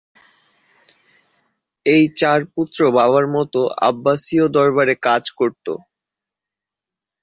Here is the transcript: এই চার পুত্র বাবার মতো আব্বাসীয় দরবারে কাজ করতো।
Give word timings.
এই 1.85 2.03
চার 2.19 2.39
পুত্র 2.53 2.79
বাবার 2.97 3.25
মতো 3.35 3.59
আব্বাসীয় 3.89 4.45
দরবারে 4.55 4.93
কাজ 5.07 5.23
করতো। 5.39 5.73